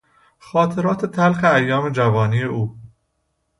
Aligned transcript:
خاطرات 0.39 1.05
تلخ 1.05 1.43
ایام 1.43 1.89
جوانی 1.89 2.43
او 2.43 2.75